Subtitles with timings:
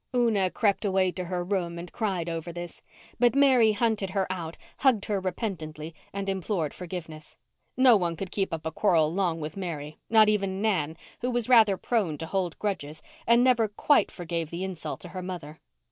[0.15, 2.81] Una crept away to her room and cried over this,
[3.19, 7.37] but Mary hunted her out, hugged her repentantly and implored forgiveness.
[7.77, 11.77] No one could keep up a quarrel long with Mary—not even Nan, who was rather
[11.77, 15.59] prone to hold grudges and never quite forgave the insult to her mother.